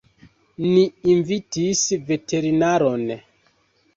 Ni 0.67 0.85
invitis 1.15 1.83
veterinaron. 2.09 3.03